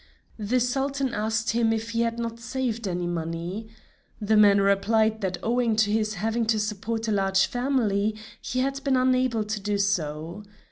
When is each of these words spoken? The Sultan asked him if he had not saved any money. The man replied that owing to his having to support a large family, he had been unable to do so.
The 0.39 0.59
Sultan 0.59 1.13
asked 1.13 1.51
him 1.51 1.71
if 1.71 1.91
he 1.91 2.01
had 2.01 2.17
not 2.17 2.39
saved 2.39 2.87
any 2.87 3.05
money. 3.05 3.67
The 4.19 4.35
man 4.35 4.59
replied 4.59 5.21
that 5.21 5.37
owing 5.43 5.75
to 5.75 5.91
his 5.91 6.15
having 6.15 6.47
to 6.47 6.59
support 6.59 7.07
a 7.07 7.11
large 7.11 7.45
family, 7.45 8.15
he 8.41 8.61
had 8.61 8.83
been 8.83 8.97
unable 8.97 9.43
to 9.43 9.59
do 9.59 9.77
so. 9.77 10.41